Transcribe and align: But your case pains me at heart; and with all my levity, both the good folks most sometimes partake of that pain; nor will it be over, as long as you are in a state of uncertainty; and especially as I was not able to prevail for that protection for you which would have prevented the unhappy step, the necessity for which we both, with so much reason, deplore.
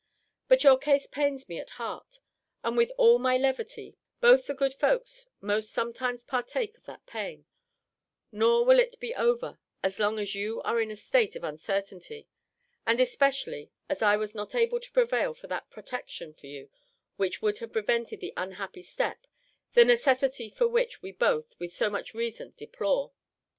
But 0.47 0.63
your 0.63 0.79
case 0.79 1.05
pains 1.05 1.47
me 1.47 1.59
at 1.59 1.69
heart; 1.77 2.21
and 2.63 2.75
with 2.75 2.91
all 2.97 3.19
my 3.19 3.37
levity, 3.37 3.97
both 4.19 4.47
the 4.47 4.55
good 4.55 4.73
folks 4.73 5.27
most 5.41 5.71
sometimes 5.71 6.23
partake 6.23 6.75
of 6.75 6.85
that 6.87 7.05
pain; 7.05 7.45
nor 8.31 8.65
will 8.65 8.79
it 8.79 8.99
be 8.99 9.13
over, 9.13 9.59
as 9.83 9.99
long 9.99 10.17
as 10.17 10.33
you 10.33 10.59
are 10.63 10.81
in 10.81 10.89
a 10.89 10.95
state 10.95 11.35
of 11.35 11.43
uncertainty; 11.43 12.27
and 12.83 12.99
especially 12.99 13.69
as 13.89 14.01
I 14.01 14.17
was 14.17 14.33
not 14.33 14.55
able 14.55 14.79
to 14.79 14.91
prevail 14.91 15.35
for 15.35 15.45
that 15.45 15.69
protection 15.69 16.33
for 16.33 16.47
you 16.47 16.71
which 17.17 17.43
would 17.43 17.59
have 17.59 17.71
prevented 17.71 18.21
the 18.21 18.33
unhappy 18.35 18.81
step, 18.81 19.27
the 19.73 19.85
necessity 19.85 20.49
for 20.49 20.67
which 20.67 21.03
we 21.03 21.11
both, 21.11 21.53
with 21.59 21.73
so 21.75 21.91
much 21.91 22.15
reason, 22.15 22.53
deplore. 22.57 23.11